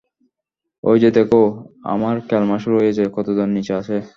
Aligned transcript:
ঐযে 0.83 1.09
দেখো, 1.17 1.41
আমার 1.85 2.15
কেলমা 2.29 2.57
শুরু 2.63 2.75
হয়েছে- 2.79 3.03
কতজন 3.17 3.47
নিচে 3.55 3.73
আছে? 3.79 3.95